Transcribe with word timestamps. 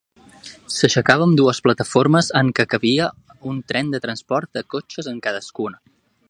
S'aixecava 0.75 1.27
amb 1.27 1.37
dues 1.41 1.59
plataformes 1.67 2.31
en 2.41 2.49
què 2.61 2.65
cabia 2.71 3.11
un 3.53 3.61
tren 3.73 3.93
de 3.97 4.01
transport 4.07 4.51
de 4.59 4.65
cotxes 4.77 5.13
en 5.13 5.23
cadascuna. 5.29 5.85